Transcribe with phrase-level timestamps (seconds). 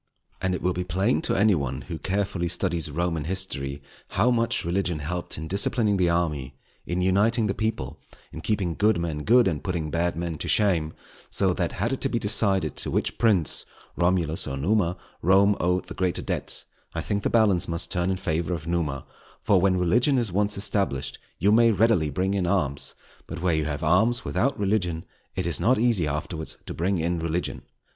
[0.41, 4.65] And it will be plain to any one who carefully studies Roman History, how much
[4.65, 6.55] religion helped in disciplining the army,
[6.87, 7.99] in uniting the people,
[8.31, 10.93] in keeping good men good, and putting bad men to shame;
[11.29, 13.63] so that had it to be decided to which prince,
[13.95, 16.63] Romulus or Numa, Rome owed the greater debt,
[16.95, 19.05] I think the balance must turn in favour of Numa;
[19.43, 22.95] for when religion is once established you may readily bring in arms;
[23.27, 25.05] but where you have arms without religion
[25.35, 27.61] it is not easy afterwards to bring in religion.